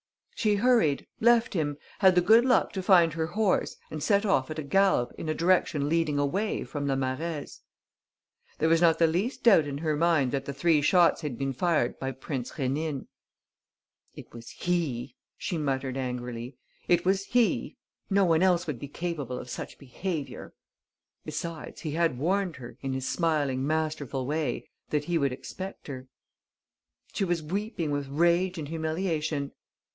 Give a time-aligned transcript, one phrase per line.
[0.35, 4.49] She hurried, left him, had the good luck to find her horse and set off
[4.49, 7.59] at a gallop in a direction leading away from La Marèze.
[8.57, 11.53] There was not the least doubt in her mind that the three shots had been
[11.53, 13.05] fired by Prince Rénine.
[14.15, 16.57] "It was he," she muttered, angrily,
[16.87, 17.77] "it was he.
[18.09, 20.55] No one else would be capable of such behaviour."
[21.23, 26.07] Besides, he had warned her, in his smiling, masterful way, that he would expect her.
[27.13, 29.51] She was weeping with rage and humiliation.